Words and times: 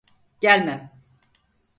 Gelmem. 0.41 0.89